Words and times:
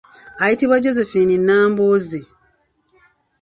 Ayitibwa 0.43 0.81
Josephine 0.83 1.33
Nnambooze. 1.39 2.19